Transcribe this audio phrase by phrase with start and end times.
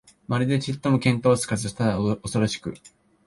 [0.27, 2.73] まるでちっとも見当つかず、ただおそろしく、